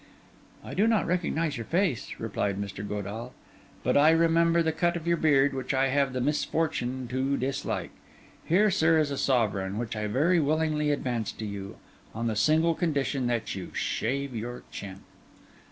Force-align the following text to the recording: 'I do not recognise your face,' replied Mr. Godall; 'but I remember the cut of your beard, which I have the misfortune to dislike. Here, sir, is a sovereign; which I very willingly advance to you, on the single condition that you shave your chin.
'I 0.65 0.73
do 0.73 0.87
not 0.87 1.05
recognise 1.05 1.57
your 1.57 1.65
face,' 1.67 2.15
replied 2.17 2.59
Mr. 2.59 2.83
Godall; 2.83 3.33
'but 3.83 3.95
I 3.95 4.09
remember 4.09 4.63
the 4.63 4.71
cut 4.71 4.95
of 4.97 5.05
your 5.05 5.15
beard, 5.15 5.53
which 5.53 5.75
I 5.75 5.89
have 5.89 6.11
the 6.11 6.19
misfortune 6.19 7.07
to 7.09 7.37
dislike. 7.37 7.91
Here, 8.43 8.71
sir, 8.71 8.97
is 8.97 9.11
a 9.11 9.15
sovereign; 9.19 9.77
which 9.77 9.95
I 9.95 10.07
very 10.07 10.39
willingly 10.39 10.89
advance 10.89 11.31
to 11.33 11.45
you, 11.45 11.75
on 12.15 12.25
the 12.25 12.35
single 12.35 12.73
condition 12.73 13.27
that 13.27 13.53
you 13.53 13.69
shave 13.75 14.35
your 14.35 14.63
chin. 14.71 15.01